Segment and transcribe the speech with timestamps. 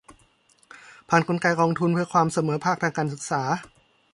[1.09, 3.41] ผ่านกลไกกองทุนเพื่อความเสมอภาคทางการศึกษา